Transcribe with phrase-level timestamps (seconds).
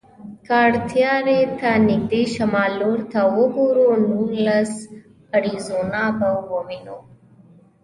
[0.47, 4.73] که کټارې ته نږدې شمال لور ته وګورو، نوګالس
[5.35, 6.29] اریزونا به
[6.65, 6.97] وینو.